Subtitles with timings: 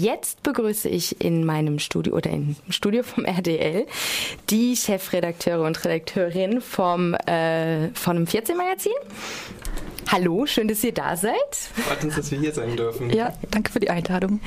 [0.00, 3.86] jetzt begrüße ich in meinem Studio oder im Studio vom RDL
[4.48, 8.92] die Chefredakteure und Redakteurin vom, äh, von einem 14-Magazin.
[10.08, 11.34] Hallo, schön, dass ihr da seid.
[11.74, 13.10] Freut uns, dass wir hier sein dürfen.
[13.10, 14.40] Ja, danke für die Einladung.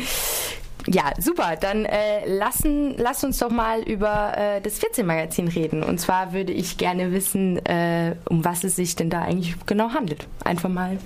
[0.88, 1.56] Ja, super.
[1.60, 5.84] Dann äh, lassen, lass uns doch mal über äh, das 14-Magazin reden.
[5.84, 9.92] Und zwar würde ich gerne wissen, äh, um was es sich denn da eigentlich genau
[9.92, 10.28] handelt.
[10.44, 10.98] Einfach mal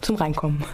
[0.00, 0.64] zum Reinkommen.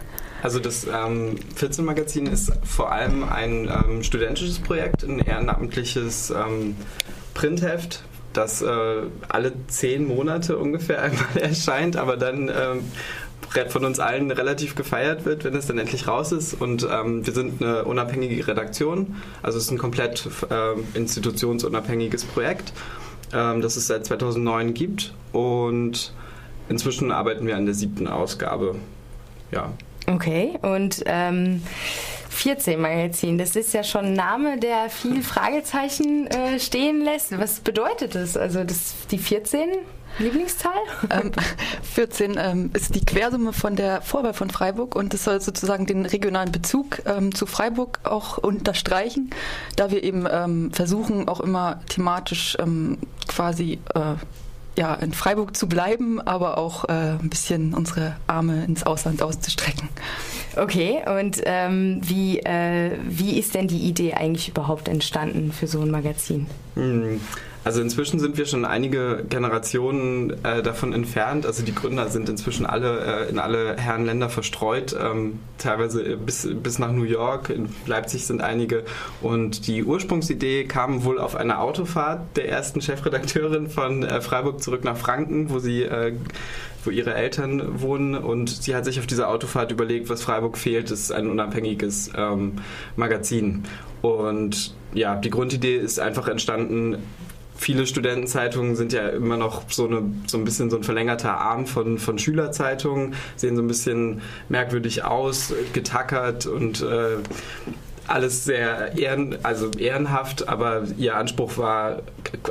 [0.43, 6.75] Also das ähm, 14-Magazin ist vor allem ein ähm, studentisches Projekt, ein ehrenamtliches ähm,
[7.33, 12.81] Printheft, das äh, alle zehn Monate ungefähr einmal erscheint, aber dann ähm,
[13.69, 16.59] von uns allen relativ gefeiert wird, wenn es dann endlich raus ist.
[16.59, 19.15] Und ähm, wir sind eine unabhängige Redaktion.
[19.43, 22.73] Also es ist ein komplett äh, institutionsunabhängiges Projekt,
[23.31, 25.13] ähm, das es seit 2009 gibt.
[25.31, 26.13] Und
[26.67, 28.75] inzwischen arbeiten wir an der siebten Ausgabe.
[29.51, 29.71] Ja.
[30.07, 31.63] Okay, und ähm,
[32.29, 37.37] 14 Magazin, das ist ja schon ein Name, der viel Fragezeichen äh, stehen lässt.
[37.37, 38.35] Was bedeutet das?
[38.35, 39.69] Also das, die 14?
[40.19, 40.73] Lieblingszahl?
[41.09, 41.31] Ähm,
[41.81, 46.05] 14 ähm, ist die Quersumme von der Vorwahl von Freiburg und das soll sozusagen den
[46.05, 49.31] regionalen Bezug ähm, zu Freiburg auch unterstreichen,
[49.75, 54.15] da wir eben ähm, versuchen, auch immer thematisch ähm, quasi äh,
[54.77, 59.89] ja, in Freiburg zu bleiben, aber auch äh, ein bisschen unsere Arme ins Ausland auszustrecken.
[60.55, 65.81] Okay, und ähm, wie, äh, wie ist denn die Idee eigentlich überhaupt entstanden für so
[65.81, 66.47] ein Magazin?
[66.75, 67.19] Hm.
[67.63, 71.45] Also inzwischen sind wir schon einige Generationen äh, davon entfernt.
[71.45, 76.79] Also die Gründer sind inzwischen alle äh, in alle Herrenländer verstreut, ähm, teilweise bis, bis
[76.79, 77.49] nach New York.
[77.49, 78.83] In Leipzig sind einige.
[79.21, 84.83] Und die Ursprungsidee kam wohl auf einer Autofahrt der ersten Chefredakteurin von äh, Freiburg zurück
[84.83, 86.13] nach Franken, wo sie äh,
[86.85, 90.91] wo ihre Eltern wohnen und sie hat sich auf dieser Autofahrt überlegt, was Freiburg fehlt,
[90.91, 92.55] ist ein unabhängiges ähm,
[92.97, 93.63] Magazin.
[94.01, 96.97] Und ja, die Grundidee ist einfach entstanden,
[97.63, 101.65] viele Studentenzeitungen sind ja immer noch so, eine, so ein bisschen so ein verlängerter Arm
[101.65, 107.17] von, von Schülerzeitungen, sehen so ein bisschen merkwürdig aus, getackert und äh,
[108.05, 112.01] alles sehr ehren, also ehrenhaft, aber ihr Anspruch war,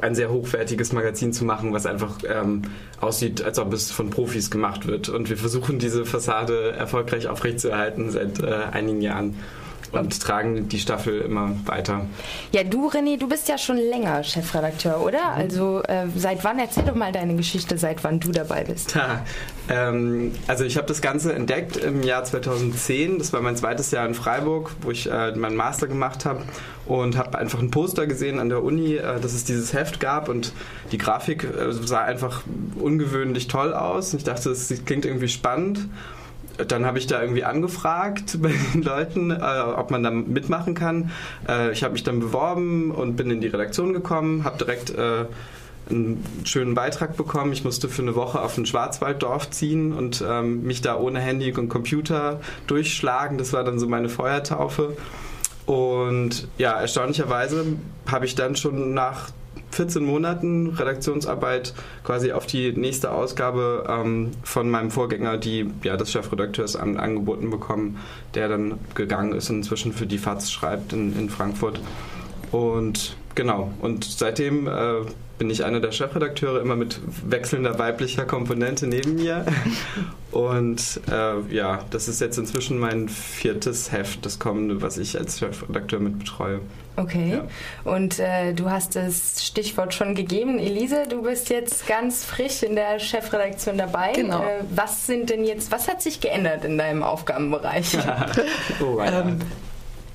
[0.01, 2.63] ein sehr hochwertiges Magazin zu machen, was einfach ähm,
[3.01, 5.11] aussieht, als ob es von Profis gemacht wird.
[5.11, 9.37] Und wir versuchen diese Fassade erfolgreich aufrechtzuerhalten seit äh, einigen Jahren
[9.93, 12.07] und tragen die Staffel immer weiter.
[12.53, 15.33] Ja, du René, du bist ja schon länger Chefredakteur, oder?
[15.33, 15.41] Mhm.
[15.41, 18.95] Also äh, seit wann, erzähl doch mal deine Geschichte, seit wann du dabei bist.
[18.95, 19.25] Ja,
[19.69, 24.07] ähm, also ich habe das Ganze entdeckt im Jahr 2010, das war mein zweites Jahr
[24.07, 26.43] in Freiburg, wo ich äh, meinen Master gemacht habe
[26.87, 30.29] und habe einfach ein Poster gesehen an der Uni, äh, dass es dieses Heft gab
[30.29, 30.53] und
[30.91, 32.43] die Grafik äh, sah einfach
[32.77, 35.89] ungewöhnlich toll aus und ich dachte, das klingt irgendwie spannend
[36.69, 41.11] dann habe ich da irgendwie angefragt bei den Leuten, äh, ob man da mitmachen kann.
[41.49, 45.27] Äh, ich habe mich dann beworben und bin in die Redaktion gekommen, habe direkt äh,
[45.91, 47.53] einen schönen Beitrag bekommen.
[47.53, 51.53] Ich musste für eine Woche auf ein Schwarzwalddorf ziehen und ähm, mich da ohne Handy
[51.53, 53.39] und Computer durchschlagen.
[53.39, 54.97] Das war dann so meine Feuertaufe.
[55.67, 57.65] Und ja, erstaunlicherweise
[58.11, 59.31] habe ich dann schon nach
[59.73, 61.75] 14 Monaten Redaktionsarbeit
[62.05, 67.51] quasi auf die nächste Ausgabe ähm, von meinem Vorgänger, die ja des Chefredakteurs an, angeboten
[67.51, 67.99] bekommen,
[68.35, 71.81] der dann gegangen ist und inzwischen für die FAZ schreibt in, in Frankfurt.
[72.51, 75.03] Und genau, und seitdem äh,
[75.43, 79.45] bin ich einer der Chefredakteure, immer mit wechselnder weiblicher Komponente neben mir.
[80.31, 85.41] Und äh, ja, das ist jetzt inzwischen mein viertes Heft, das kommende, was ich als
[85.41, 86.61] Chefredakteur mit betreue.
[86.97, 87.33] Okay.
[87.33, 87.91] Ja.
[87.93, 90.59] Und äh, du hast das Stichwort schon gegeben.
[90.59, 94.13] Elise, du bist jetzt ganz frisch in der Chefredaktion dabei.
[94.13, 94.43] Genau.
[94.43, 97.99] Äh, was sind denn jetzt, was hat sich geändert in deinem Aufgabenbereich?
[98.81, 99.41] oh, ähm,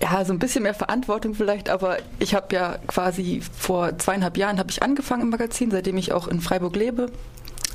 [0.01, 4.59] ja, so ein bisschen mehr Verantwortung vielleicht, aber ich habe ja quasi vor zweieinhalb Jahren
[4.59, 7.11] habe ich angefangen im Magazin, seitdem ich auch in Freiburg lebe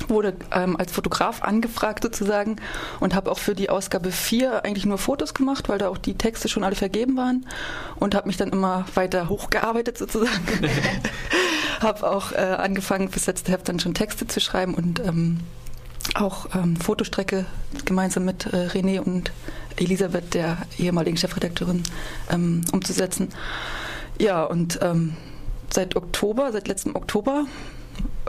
[0.09, 2.57] wurde ähm, als Fotograf angefragt sozusagen
[2.99, 6.15] und habe auch für die Ausgabe 4 eigentlich nur Fotos gemacht, weil da auch die
[6.15, 7.45] Texte schon alle vergeben waren
[7.97, 10.43] und habe mich dann immer weiter hochgearbeitet sozusagen.
[11.79, 15.39] habe auch äh, angefangen fürs letzte Heft dann schon Texte zu schreiben und ähm,
[16.15, 17.45] auch ähm, Fotostrecke
[17.85, 19.31] gemeinsam mit äh, René und
[19.77, 21.83] Elisabeth, der ehemaligen Chefredakteurin,
[22.29, 23.29] ähm, umzusetzen.
[24.19, 25.15] Ja, und ähm,
[25.71, 27.45] seit Oktober, seit letztem Oktober,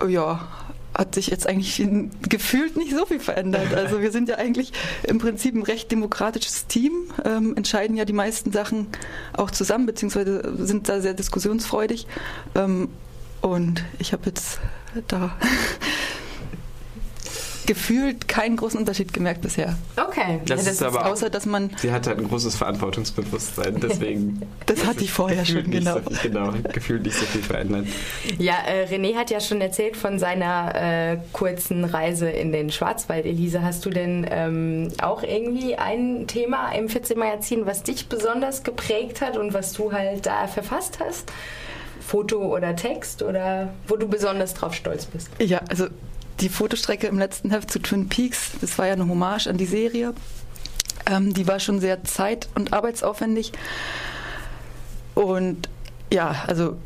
[0.09, 0.49] ja,
[0.95, 1.85] hat sich jetzt eigentlich
[2.29, 3.69] gefühlt nicht so viel verändert.
[3.75, 6.93] Also wir sind ja eigentlich im Prinzip ein recht demokratisches Team,
[7.25, 8.87] ähm, entscheiden ja die meisten Sachen
[9.33, 12.07] auch zusammen, beziehungsweise sind da sehr diskussionsfreudig.
[12.55, 12.89] Ähm,
[13.41, 14.61] und ich habe jetzt
[15.09, 15.37] da
[17.67, 19.77] gefühlt keinen großen Unterschied gemerkt bisher.
[19.97, 20.41] Okay.
[20.45, 21.71] Das, ja, das ist aber außer, dass man.
[21.77, 24.43] Sie hat halt ein großes Verantwortungsbewusstsein, deswegen.
[24.67, 25.99] das hatte ich vorher schon, genau.
[25.99, 27.87] So, genau, gefühlt nicht so viel verändert.
[28.39, 33.27] Ja, äh, René hat ja schon erzählt von seiner äh, kurzen Reise in den Schwarzwald.
[33.27, 39.21] Elise, hast du denn ähm, auch irgendwie ein Thema im 14-Magazin, was dich besonders geprägt
[39.21, 41.33] hat und was du halt da verfasst hast?
[42.01, 45.31] Foto oder Text oder wo du besonders drauf stolz bist?
[45.39, 45.87] Ja, also
[46.41, 49.67] die Fotostrecke im letzten Heft zu Twin Peaks, das war ja eine Hommage an die
[49.67, 50.15] Serie.
[51.07, 53.53] Ähm, die war schon sehr zeit- und arbeitsaufwendig.
[55.15, 55.69] Und
[56.13, 56.77] ja, also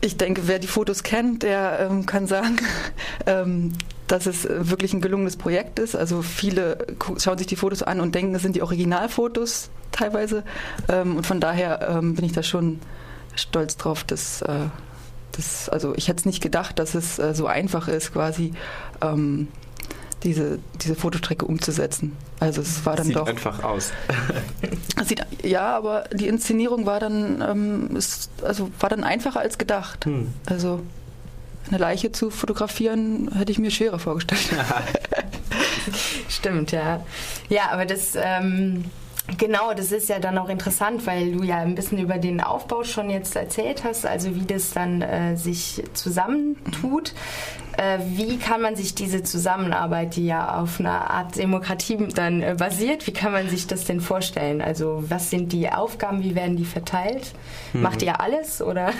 [0.00, 2.58] ich denke, wer die Fotos kennt, der ähm, kann sagen,
[3.26, 3.72] ähm,
[4.06, 5.94] dass es wirklich ein gelungenes Projekt ist.
[5.94, 6.86] Also viele
[7.18, 10.44] schauen sich die Fotos an und denken, es sind die Originalfotos teilweise.
[10.88, 12.80] Ähm, und von daher ähm, bin ich da schon
[13.34, 14.66] stolz drauf, dass äh,
[15.38, 18.52] das, also ich hätte es nicht gedacht, dass es äh, so einfach ist, quasi
[19.00, 19.46] ähm,
[20.24, 22.16] diese, diese Fotostrecke umzusetzen.
[22.40, 23.28] Also es war dann sieht doch.
[23.28, 23.92] einfach aus.
[25.04, 30.06] sieht, ja, aber die Inszenierung war dann, ähm, ist, also war dann einfacher als gedacht.
[30.06, 30.26] Hm.
[30.46, 30.80] Also
[31.68, 34.40] eine Leiche zu fotografieren, hätte ich mir schwerer vorgestellt.
[36.28, 37.04] Stimmt, ja.
[37.48, 38.14] Ja, aber das.
[38.16, 38.84] Ähm
[39.36, 42.82] Genau, das ist ja dann auch interessant, weil du ja ein bisschen über den Aufbau
[42.82, 47.12] schon jetzt erzählt hast, also wie das dann äh, sich zusammentut.
[47.76, 52.56] Äh, wie kann man sich diese Zusammenarbeit, die ja auf einer Art Demokratie dann äh,
[52.58, 54.62] basiert, wie kann man sich das denn vorstellen?
[54.62, 57.32] Also was sind die Aufgaben, wie werden die verteilt?
[57.74, 57.82] Mhm.
[57.82, 58.92] Macht ihr alles oder?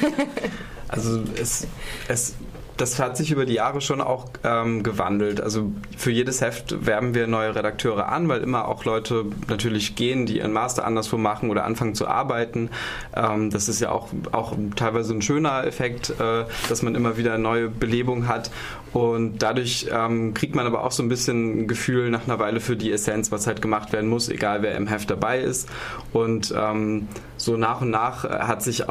[0.89, 1.67] also es,
[2.07, 2.35] es
[2.79, 5.41] das hat sich über die Jahre schon auch ähm, gewandelt.
[5.41, 10.27] Also für jedes Heft werben wir neue Redakteure an, weil immer auch Leute natürlich gehen,
[10.27, 12.71] die ihren Master anderswo machen oder anfangen zu arbeiten.
[13.15, 17.37] Ähm, das ist ja auch, auch teilweise ein schöner Effekt, äh, dass man immer wieder
[17.37, 18.51] neue Belebung hat.
[18.93, 22.61] Und dadurch ähm, kriegt man aber auch so ein bisschen ein Gefühl nach einer Weile
[22.61, 25.69] für die Essenz, was halt gemacht werden muss, egal wer im Heft dabei ist.
[26.13, 28.85] Und ähm, so nach und nach hat sich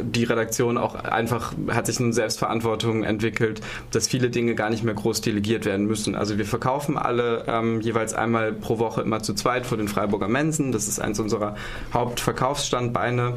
[0.00, 3.60] die Redaktion auch einfach hat sich eine Selbstverantwortung entwickelt,
[3.90, 6.14] dass viele Dinge gar nicht mehr groß delegiert werden müssen.
[6.14, 10.28] Also wir verkaufen alle ähm, jeweils einmal pro Woche immer zu zweit vor den Freiburger
[10.28, 10.72] Mensen.
[10.72, 11.56] Das ist eins unserer
[11.92, 13.34] Hauptverkaufsstandbeine.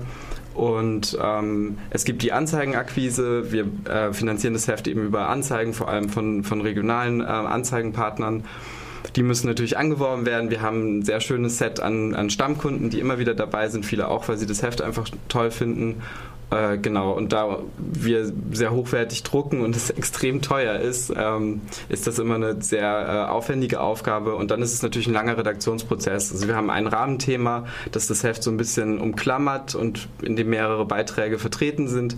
[0.55, 3.51] Und ähm, es gibt die Anzeigenakquise.
[3.51, 8.43] Wir äh, finanzieren das Heft eben über Anzeigen, vor allem von, von regionalen äh, Anzeigenpartnern.
[9.15, 10.49] Die müssen natürlich angeworben werden.
[10.49, 14.07] Wir haben ein sehr schönes Set an, an Stammkunden, die immer wieder dabei sind, viele
[14.07, 16.01] auch, weil sie das Heft einfach toll finden.
[16.51, 22.07] Äh, genau, und da wir sehr hochwertig drucken und es extrem teuer ist, ähm, ist
[22.07, 26.31] das immer eine sehr äh, aufwendige Aufgabe und dann ist es natürlich ein langer Redaktionsprozess.
[26.31, 30.49] Also wir haben ein Rahmenthema, das das Heft so ein bisschen umklammert und in dem
[30.49, 32.15] mehrere Beiträge vertreten sind.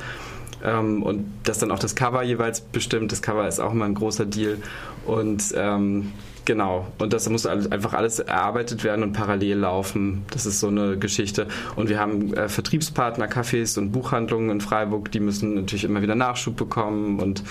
[0.63, 3.12] Ähm, und das dann auch das Cover jeweils bestimmt.
[3.12, 4.57] Das Cover ist auch immer ein großer Deal.
[5.06, 6.13] Und ähm,
[6.46, 10.26] Genau, und das muss einfach alles erarbeitet werden und parallel laufen.
[10.32, 11.48] Das ist so eine Geschichte.
[11.76, 16.16] Und wir haben äh, Vertriebspartner, Cafés und Buchhandlungen in Freiburg, die müssen natürlich immer wieder
[16.16, 17.44] Nachschub bekommen und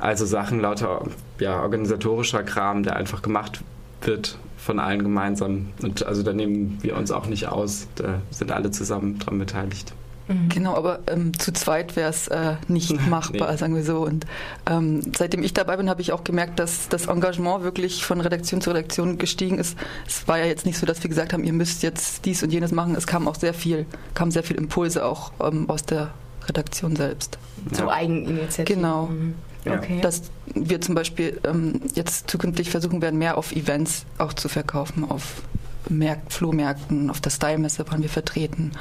[0.00, 1.02] also Sachen lauter
[1.38, 3.60] ja, organisatorischer Kram, der einfach gemacht
[4.02, 5.66] wird von allen gemeinsam.
[5.82, 9.92] Und also da nehmen wir uns auch nicht aus, da sind alle zusammen dran beteiligt.
[10.28, 10.48] Mhm.
[10.48, 13.56] Genau, aber ähm, zu zweit wäre es äh, nicht machbar, nee.
[13.58, 13.98] sagen wir so.
[13.98, 14.26] Und
[14.70, 18.60] ähm, seitdem ich dabei bin, habe ich auch gemerkt, dass das Engagement wirklich von Redaktion
[18.60, 19.76] zu Redaktion gestiegen ist.
[20.06, 22.52] Es war ja jetzt nicht so, dass wir gesagt haben, ihr müsst jetzt dies und
[22.52, 22.94] jenes machen.
[22.94, 26.10] Es kam auch sehr viel, kam sehr viel Impulse auch ähm, aus der
[26.46, 27.38] Redaktion selbst.
[27.76, 27.88] Ja.
[27.88, 28.64] Eigeninitiative.
[28.64, 29.06] Genau.
[29.06, 29.34] Mhm.
[29.66, 30.00] Okay.
[30.02, 35.10] Dass wir zum Beispiel ähm, jetzt zukünftig versuchen werden, mehr auf Events auch zu verkaufen,
[35.10, 35.42] auf
[35.88, 38.72] Märk Flohmärkten, auf der Style-Messe waren wir vertreten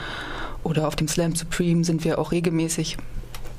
[0.64, 2.98] oder auf dem Slam Supreme sind wir auch regelmäßig.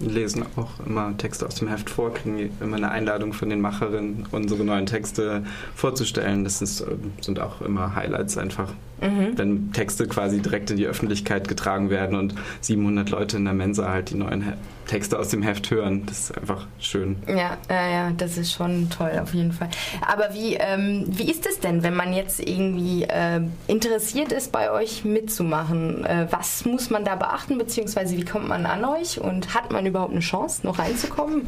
[0.01, 3.61] Wir lesen auch immer Texte aus dem Heft vor, kriegen immer eine Einladung von den
[3.61, 5.45] Macherinnen, unsere neuen Texte
[5.77, 6.43] vorzustellen.
[6.43, 6.85] Das ist,
[7.21, 8.73] sind auch immer Highlights einfach.
[9.01, 9.37] Mhm.
[9.37, 13.89] Wenn Texte quasi direkt in die Öffentlichkeit getragen werden und 700 Leute in der Mensa
[13.89, 14.55] halt die neuen
[14.87, 16.05] Texte aus dem Heft hören.
[16.07, 17.17] Das ist einfach schön.
[17.29, 19.69] Ja, äh, ja, das ist schon toll auf jeden Fall.
[20.07, 24.71] Aber wie, ähm, wie ist es denn, wenn man jetzt irgendwie äh, interessiert ist, bei
[24.71, 26.05] euch mitzumachen?
[26.05, 29.87] Äh, was muss man da beachten, beziehungsweise wie kommt man an euch und hat man
[29.87, 31.43] überhaupt eine Chance, noch reinzukommen?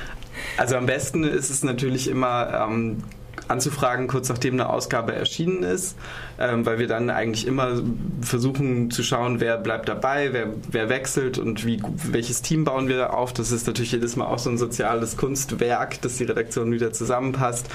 [0.56, 3.02] also am besten ist es natürlich immer ähm,
[3.48, 5.96] anzufragen, kurz nachdem eine Ausgabe erschienen ist,
[6.38, 7.80] ähm, weil wir dann eigentlich immer
[8.20, 13.14] versuchen zu schauen, wer bleibt dabei, wer, wer wechselt und wie, welches Team bauen wir
[13.14, 13.32] auf.
[13.32, 17.68] Das ist natürlich jedes Mal auch so ein soziales Kunstwerk, dass die Redaktion wieder zusammenpasst.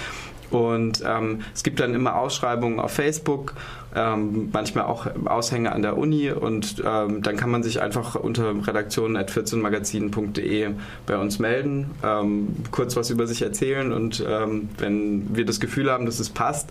[0.50, 3.54] Und ähm, es gibt dann immer Ausschreibungen auf Facebook,
[3.96, 8.54] ähm, manchmal auch Aushänge an der Uni und ähm, dann kann man sich einfach unter
[8.66, 10.70] redaktion.14magazin.de
[11.06, 15.92] bei uns melden, ähm, kurz was über sich erzählen und ähm, wenn wir das Gefühl
[15.92, 16.70] haben, dass es passt,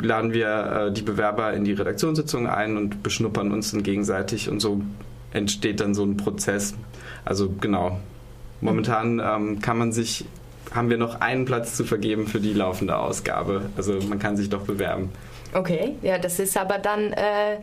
[0.00, 4.60] laden wir äh, die Bewerber in die Redaktionssitzung ein und beschnuppern uns dann gegenseitig und
[4.60, 4.80] so
[5.32, 6.74] entsteht dann so ein Prozess.
[7.24, 7.98] Also genau.
[8.60, 10.24] Momentan ähm, kann man sich
[10.74, 13.70] haben wir noch einen Platz zu vergeben für die laufende Ausgabe.
[13.76, 15.10] Also man kann sich doch bewerben.
[15.54, 17.58] Okay, ja, das ist aber dann äh,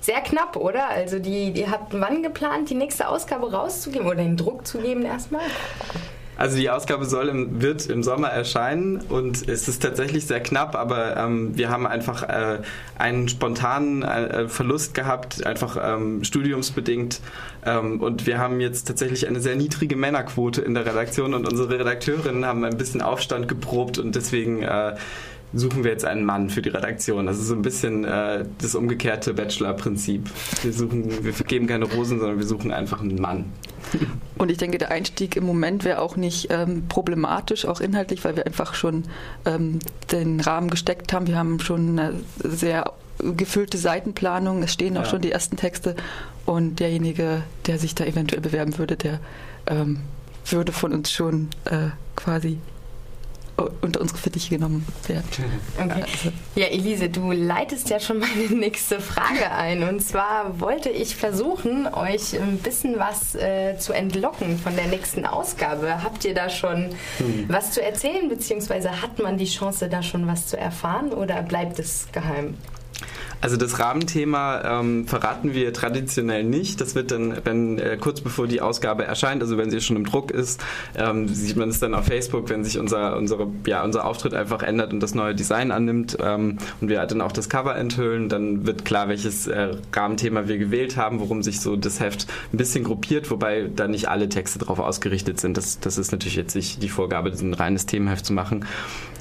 [0.00, 0.88] sehr knapp, oder?
[0.88, 5.04] Also die, ihr habt wann geplant, die nächste Ausgabe rauszugeben oder den Druck zu geben
[5.04, 5.44] erstmal?
[6.38, 10.74] Also die Ausgabe soll im, wird im Sommer erscheinen und es ist tatsächlich sehr knapp,
[10.74, 12.60] aber ähm, wir haben einfach äh,
[12.98, 17.20] einen spontanen äh, Verlust gehabt, einfach ähm, studiumsbedingt.
[17.64, 21.78] Ähm, und wir haben jetzt tatsächlich eine sehr niedrige Männerquote in der Redaktion und unsere
[21.78, 24.94] Redakteurinnen haben ein bisschen Aufstand geprobt und deswegen äh,
[25.58, 27.26] suchen wir jetzt einen Mann für die Redaktion.
[27.26, 30.30] Das ist so ein bisschen äh, das umgekehrte Bachelor-Prinzip.
[30.62, 33.46] Wir suchen, wir geben keine Rosen, sondern wir suchen einfach einen Mann.
[34.36, 38.36] Und ich denke, der Einstieg im Moment wäre auch nicht ähm, problematisch, auch inhaltlich, weil
[38.36, 39.04] wir einfach schon
[39.44, 39.78] ähm,
[40.10, 41.26] den Rahmen gesteckt haben.
[41.26, 45.10] Wir haben schon eine sehr gefüllte Seitenplanung, es stehen auch ja.
[45.10, 45.96] schon die ersten Texte
[46.44, 49.20] und derjenige, der sich da eventuell bewerben würde, der
[49.66, 50.00] ähm,
[50.44, 52.58] würde von uns schon äh, quasi
[53.56, 55.24] unter unsere Fittiche genommen werden.
[55.78, 56.02] Okay.
[56.02, 56.32] Also.
[56.54, 59.82] Ja, Elise, du leitest ja schon meine nächste Frage ein.
[59.82, 65.24] Und zwar wollte ich versuchen, euch ein bisschen was äh, zu entlocken von der nächsten
[65.24, 66.02] Ausgabe.
[66.02, 67.46] Habt ihr da schon hm.
[67.48, 71.78] was zu erzählen, beziehungsweise hat man die Chance, da schon was zu erfahren oder bleibt
[71.78, 72.54] es geheim?
[73.40, 76.80] Also das Rahmenthema ähm, verraten wir traditionell nicht.
[76.80, 80.04] Das wird dann, wenn äh, kurz bevor die Ausgabe erscheint, also wenn sie schon im
[80.04, 80.62] Druck ist,
[80.96, 84.62] ähm, sieht man es dann auf Facebook, wenn sich unser, unsere, ja, unser Auftritt einfach
[84.62, 88.66] ändert und das neue Design annimmt ähm, und wir dann auch das Cover enthüllen, dann
[88.66, 92.84] wird klar, welches äh, Rahmenthema wir gewählt haben, worum sich so das Heft ein bisschen
[92.84, 95.56] gruppiert, wobei da nicht alle Texte darauf ausgerichtet sind.
[95.56, 98.64] Das, das ist natürlich jetzt nicht die Vorgabe, ein reines Themenheft zu machen.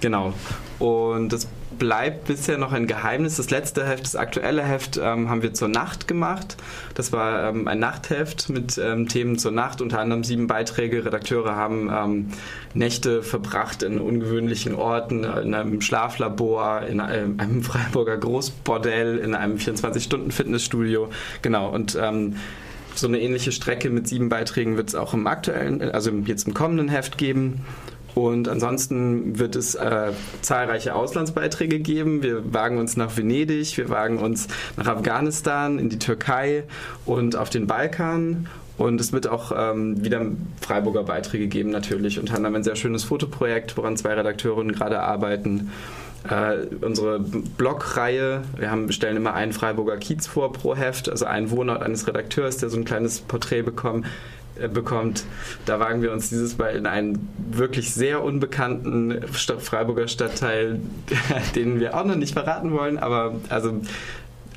[0.02, 0.34] Genau.
[0.80, 3.38] Und das bleibt bisher noch ein Geheimnis.
[3.38, 6.58] Das letzte Heft, das aktuelle Heft, ähm, haben wir zur Nacht gemacht.
[6.94, 11.06] Das war ähm, ein Nachtheft mit ähm, Themen zur Nacht, unter anderem sieben Beiträge.
[11.06, 12.28] Redakteure haben ähm,
[12.74, 19.58] Nächte verbracht in ungewöhnlichen Orten, in einem Schlaflabor, in einem, einem Freiburger Großbordell, in einem
[19.58, 21.10] 24-Stunden-Fitnessstudio.
[21.42, 22.36] Genau, und ähm,
[22.96, 26.54] so eine ähnliche Strecke mit sieben Beiträgen wird es auch im aktuellen, also jetzt im
[26.54, 27.66] kommenden Heft geben.
[28.16, 32.24] Und ansonsten wird es äh, zahlreiche Auslandsbeiträge geben.
[32.24, 36.64] Wir wagen uns nach Venedig, wir wagen uns nach Afghanistan, in die Türkei
[37.06, 38.48] und auf den Balkan.
[38.78, 40.22] Und es wird auch ähm, wieder
[40.62, 42.18] Freiburger Beiträge geben natürlich.
[42.18, 45.72] Unter anderem ein sehr schönes Fotoprojekt, woran zwei Redakteurinnen gerade arbeiten.
[46.30, 51.52] Äh, unsere Blogreihe, wir haben, stellen immer einen Freiburger Kiez vor pro Heft, also einen
[51.52, 54.06] Wohnort eines Redakteurs, der so ein kleines Porträt bekommt.
[54.58, 55.26] Äh, bekommt.
[55.66, 60.80] Da wagen wir uns dieses Mal in einen wirklich sehr unbekannten Freiburger Stadtteil,
[61.56, 63.82] den wir auch noch nicht verraten wollen, aber also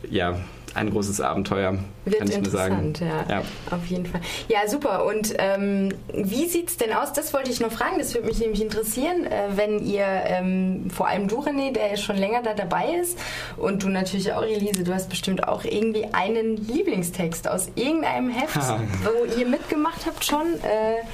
[0.08, 0.38] ja,
[0.78, 2.92] ein großes Abenteuer, Wird kann ich nur sagen.
[3.00, 4.20] Ja, ja, auf jeden Fall.
[4.48, 5.04] Ja, super.
[5.04, 7.12] Und ähm, wie sieht es denn aus?
[7.12, 11.08] Das wollte ich noch fragen, das würde mich nämlich interessieren, äh, wenn ihr, ähm, vor
[11.08, 13.18] allem du René, der ja schon länger da dabei ist
[13.56, 18.56] und du natürlich auch, Elise, du hast bestimmt auch irgendwie einen Lieblingstext aus irgendeinem Heft,
[18.56, 20.46] wo ihr mitgemacht habt schon.
[20.62, 21.04] Äh,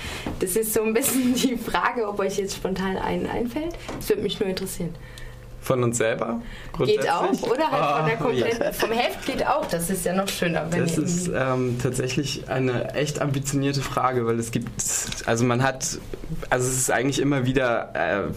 [0.40, 3.74] das ist so ein bisschen die Frage, ob euch jetzt spontan einen einfällt.
[3.98, 4.94] Das würde mich nur interessieren.
[5.64, 6.42] Von uns selber?
[6.78, 8.72] Geht auch, oder halt oh, von der kompletten, ja.
[8.72, 9.64] vom Heft geht auch.
[9.64, 10.66] Das ist ja noch schöner.
[10.70, 14.68] Das ist ähm, tatsächlich eine echt ambitionierte Frage, weil es gibt,
[15.24, 15.98] also man hat,
[16.50, 18.30] also es ist eigentlich immer wieder äh,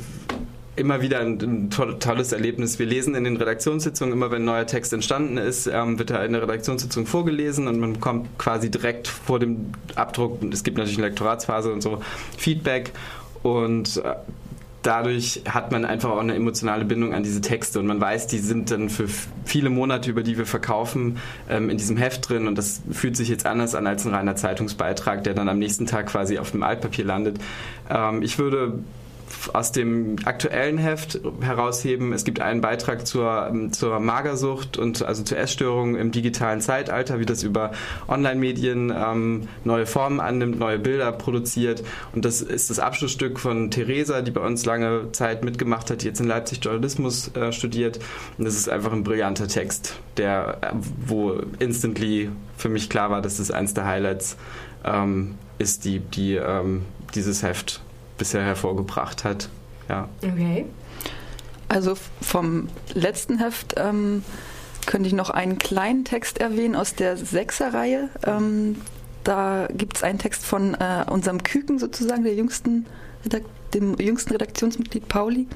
[0.78, 1.70] immer wieder ein, ein,
[2.00, 2.80] tolles Erlebnis.
[2.80, 6.24] Wir lesen in den Redaktionssitzungen immer, wenn ein neuer Text entstanden ist, ähm, wird er
[6.24, 10.98] in der Redaktionssitzung vorgelesen und man bekommt quasi direkt vor dem Abdruck, es gibt natürlich
[10.98, 12.02] eine Lektoratsphase und so,
[12.38, 12.94] Feedback
[13.44, 14.14] und äh,
[14.88, 18.40] dadurch hat man einfach auch eine emotionale Bindung an diese Texte und man weiß, die
[18.40, 19.08] sind dann für
[19.44, 21.18] viele Monate, über die wir verkaufen,
[21.50, 24.38] ähm, in diesem Heft drin und das fühlt sich jetzt anders an als ein reiner
[24.38, 27.38] Zeitungsbeitrag, der dann am nächsten Tag quasi auf dem Altpapier landet.
[27.90, 28.80] Ähm, ich würde
[29.54, 32.14] aus dem aktuellen Heft herausheben.
[32.14, 37.20] Es gibt einen Beitrag zur, ähm, zur Magersucht und also zur Essstörung im digitalen Zeitalter,
[37.20, 37.72] wie das über
[38.08, 41.84] Online-Medien ähm, neue Formen annimmt, neue Bilder produziert.
[42.14, 46.08] Und das ist das Abschlussstück von Theresa, die bei uns lange Zeit mitgemacht hat, die
[46.08, 48.00] jetzt in Leipzig Journalismus äh, studiert.
[48.38, 50.68] Und das ist einfach ein brillanter Text, der, äh,
[51.06, 54.38] wo instantly für mich klar war, dass es eins der Highlights
[54.84, 57.82] ähm, ist, die, die ähm, dieses Heft
[58.18, 59.50] bisher hervorgebracht hat.
[59.90, 60.10] Ja.
[60.22, 60.66] Okay.
[61.70, 64.24] Also vom letzten Heft ähm,
[64.86, 68.10] könnte ich noch einen kleinen Text erwähnen aus der Sechserreihe.
[68.26, 68.78] Ähm,
[69.24, 72.86] da gibt es einen Text von äh, unserem Küken sozusagen, der jüngsten
[73.74, 75.48] dem jüngsten Redaktionsmitglied Pauli.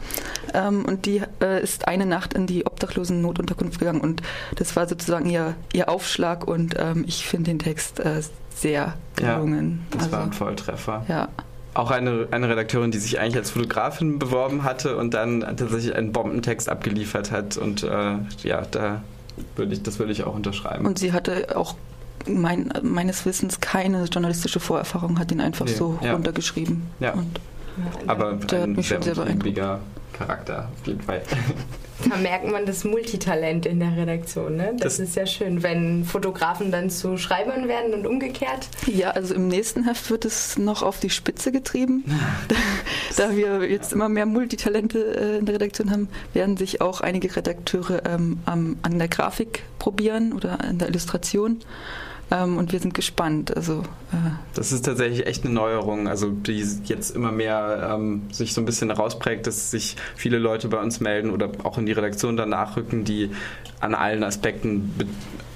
[0.54, 4.22] Ähm, und die äh, ist eine Nacht in die Obdachlosen-Notunterkunft gegangen und
[4.56, 8.22] das war sozusagen ihr, ihr Aufschlag und ähm, ich finde den Text äh,
[8.54, 9.86] sehr gelungen.
[9.92, 11.06] Ja, das also, war ein Volltreffer.
[11.08, 11.30] Ja
[11.74, 16.12] auch eine, eine Redakteurin, die sich eigentlich als Fotografin beworben hatte und dann tatsächlich einen
[16.12, 17.58] Bombentext abgeliefert hat.
[17.58, 19.04] Und äh, ja, da
[19.56, 20.86] würde ich, das würde ich auch unterschreiben.
[20.86, 21.76] Und sie hatte auch
[22.28, 26.14] mein, meines Wissens keine journalistische Vorerfahrung, hat ihn einfach nee, so ja.
[26.14, 26.84] runtergeschrieben.
[27.00, 27.14] Ja.
[27.14, 27.40] Und
[28.08, 29.80] aber der ein sehr, sehr umtriebiger
[30.14, 31.22] Charakter auf jeden Fall.
[32.10, 34.56] Da merkt man das Multitalent in der Redaktion.
[34.56, 34.74] Ne?
[34.78, 38.68] Das, das, ist ja schön, wenn Fotografen dann zu Schreibern werden und umgekehrt.
[38.88, 42.04] Ja, also im nächsten Heft wird es noch auf die Spitze getrieben.
[42.48, 42.56] da,
[43.18, 47.36] da wir jetzt immer mehr Multitalente äh, in der Redaktion haben, werden sich auch einige
[47.36, 51.60] Redakteure ähm, an der Grafik probieren oder an der Illustration.
[52.32, 53.56] Ähm, und wir sind gespannt.
[53.56, 58.54] Also, äh das ist tatsächlich echt eine Neuerung, also die jetzt immer mehr ähm, sich
[58.54, 61.92] so ein bisschen herausprägt, dass sich viele Leute bei uns melden oder auch in die
[61.92, 63.32] Redaktion dann nachrücken, die
[63.82, 64.94] an allen Aspekten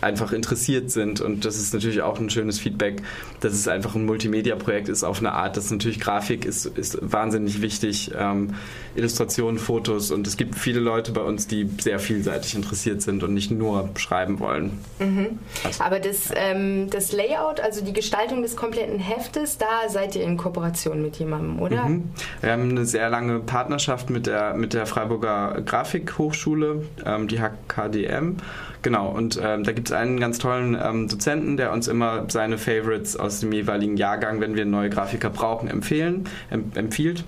[0.02, 1.22] einfach interessiert sind.
[1.22, 3.02] Und das ist natürlich auch ein schönes Feedback,
[3.40, 5.58] dass es einfach ein Multimedia-Projekt ist auf eine Art.
[5.58, 8.54] Das natürlich Grafik ist, ist wahnsinnig wichtig, ähm,
[8.96, 10.12] Illustrationen, Fotos.
[10.12, 13.90] Und es gibt viele Leute bei uns, die sehr vielseitig interessiert sind und nicht nur
[13.98, 14.80] schreiben wollen.
[15.00, 15.40] Mhm.
[15.64, 20.24] Also, Aber das, ähm, das Layout, also die Gestaltung des kompletten Heftes, da seid ihr
[20.24, 21.86] in Kooperation mit jemandem, oder?
[21.86, 22.12] Mhm.
[22.42, 28.38] Wir haben eine sehr lange Partnerschaft mit der, mit der Freiburger Grafikhochschule, ähm, die HKDM.
[28.82, 32.58] Genau, und ähm, da gibt es einen ganz tollen ähm, Dozenten, der uns immer seine
[32.58, 37.24] Favorites aus dem jeweiligen Jahrgang, wenn wir neue Grafiker brauchen, empfehlen, empfiehlt.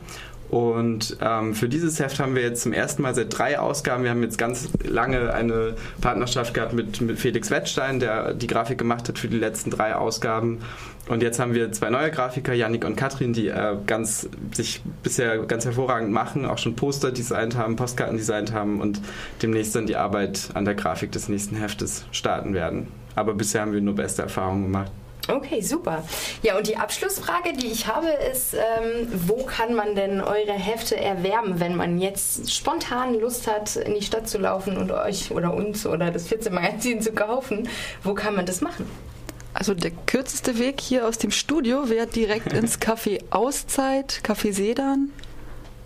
[0.49, 4.11] Und ähm, für dieses Heft haben wir jetzt zum ersten Mal seit drei Ausgaben, wir
[4.11, 9.09] haben jetzt ganz lange eine Partnerschaft gehabt mit, mit Felix Wettstein, der die Grafik gemacht
[9.09, 10.59] hat für die letzten drei Ausgaben.
[11.09, 15.37] Und jetzt haben wir zwei neue Grafiker, Yannick und Katrin, die äh, ganz, sich bisher
[15.39, 19.01] ganz hervorragend machen, auch schon Poster designt haben, Postkarten designt haben und
[19.41, 22.87] demnächst dann die Arbeit an der Grafik des nächsten Heftes starten werden.
[23.15, 24.91] Aber bisher haben wir nur beste Erfahrungen gemacht.
[25.27, 26.03] Okay, super.
[26.41, 30.95] Ja, und die Abschlussfrage, die ich habe, ist, ähm, wo kann man denn eure Hefte
[30.95, 35.53] erwerben, wenn man jetzt spontan Lust hat, in die Stadt zu laufen und euch oder
[35.53, 37.67] uns oder das 14-Magazin zu kaufen?
[38.03, 38.89] Wo kann man das machen?
[39.53, 45.11] Also der kürzeste Weg hier aus dem Studio wäre direkt ins Café Auszeit, Café Sedan.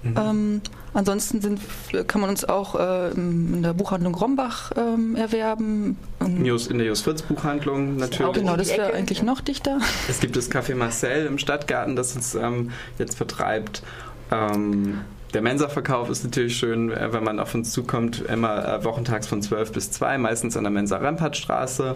[0.03, 0.15] Mhm.
[0.17, 0.61] Ähm,
[0.93, 1.61] ansonsten sind,
[2.07, 5.97] kann man uns auch äh, in der Buchhandlung Rombach ähm, erwerben.
[6.19, 8.33] News, in der Jus Fritz Buchhandlung natürlich.
[8.33, 9.79] Genau, das wäre eigentlich noch dichter.
[10.09, 13.83] Es gibt das Café Marcel im Stadtgarten, das uns ähm, jetzt vertreibt.
[14.31, 15.01] Ähm,
[15.33, 19.41] der Mensa-Verkauf ist natürlich schön, äh, wenn man auf uns zukommt, immer äh, wochentags von
[19.41, 21.95] 12 bis 2, meistens an der Mensa-Rempartstraße.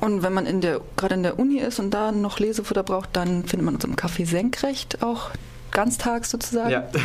[0.00, 3.10] Und wenn man in der, gerade in der Uni ist und da noch Lesefutter braucht,
[3.14, 5.30] dann findet man uns im Café Senkrecht auch
[5.72, 6.70] ganztags sozusagen.
[6.70, 6.88] Ja.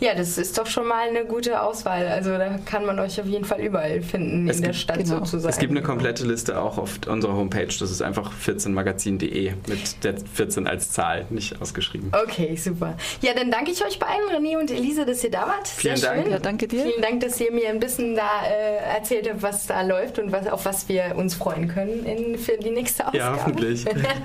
[0.00, 2.06] Ja, das ist doch schon mal eine gute Auswahl.
[2.06, 4.98] Also da kann man euch auf jeden Fall überall finden es in gibt, der Stadt
[4.98, 5.18] genau.
[5.18, 5.52] sozusagen.
[5.52, 7.66] Es gibt eine komplette Liste auch auf unserer Homepage.
[7.66, 12.12] Das ist einfach 14magazin.de mit der 14 als Zahl, nicht ausgeschrieben.
[12.12, 12.96] Okay, super.
[13.22, 15.66] Ja, dann danke ich euch beiden, René und Elisa, dass ihr da wart.
[15.66, 16.22] Sehr Vielen Dank.
[16.22, 16.32] Schön.
[16.32, 16.82] Ja, danke dir.
[16.84, 20.30] Vielen Dank, dass ihr mir ein bisschen da äh, erzählt habt, was da läuft und
[20.30, 23.18] was, auf was wir uns freuen können in, für die nächste Ausgabe.
[23.18, 23.84] Ja, hoffentlich.